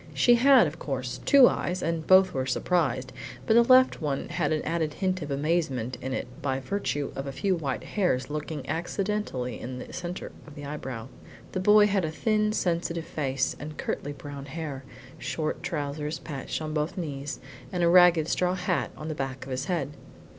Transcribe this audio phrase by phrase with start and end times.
[0.15, 3.11] She had, of course, two eyes, and both were surprised,
[3.45, 7.27] but the left one had an added hint of amazement in it by virtue of
[7.27, 11.07] a few white hairs lurking accidentally in the centre of the eyebrow.
[11.51, 14.83] The boy had a thin sensitive face and curtly brown hair,
[15.19, 17.39] short trousers patched on both knees,
[17.71, 19.91] and a ragged straw hat on the back of his head.